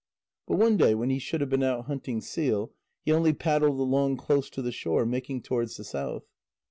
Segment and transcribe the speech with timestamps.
[0.47, 2.73] But one day when he should have been out hunting seal,
[3.05, 6.23] he only paddled along close to the shore, making towards the south.